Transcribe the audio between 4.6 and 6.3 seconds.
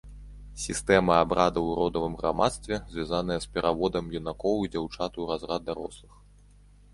і дзяўчат у разрад дарослых.